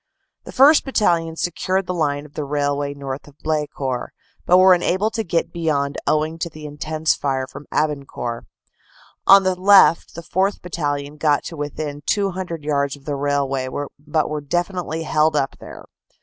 The 0.45 0.51
1st. 0.51 0.83
Battalion 0.83 1.35
secured 1.35 1.85
the 1.85 1.93
line 1.93 2.25
of 2.25 2.33
the 2.33 2.43
railway 2.43 2.95
north 2.95 3.27
of 3.27 3.37
Blecourt, 3.43 4.09
but 4.47 4.57
were 4.57 4.73
unable 4.73 5.11
to 5.11 5.23
get 5.23 5.53
beyond 5.53 5.99
owing 6.07 6.39
to 6.39 6.49
the 6.49 6.65
intense 6.65 7.13
fire 7.13 7.45
from 7.45 7.67
Abancourt. 7.71 8.47
On 9.27 9.43
the 9.43 9.53
left 9.53 10.15
the 10.15 10.23
4th. 10.23 10.63
Battalion 10.63 11.17
got 11.17 11.43
to 11.43 11.55
within 11.55 12.01
200 12.07 12.63
yards 12.63 12.95
of 12.95 13.05
the 13.05 13.15
railway, 13.15 13.69
but 13.99 14.27
were 14.27 14.41
definitely 14.41 15.03
held 15.03 15.35
up 15.35 15.57
there. 15.59 15.85